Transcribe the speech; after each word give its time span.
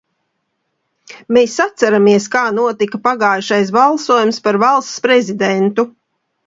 Mēs 1.37 1.57
atceramies, 1.67 2.27
kā 2.37 2.43
notika 2.61 3.03
pagājušais 3.07 3.75
balsojums 3.79 4.43
par 4.49 4.63
Valsts 4.67 5.07
prezidentu. 5.09 5.89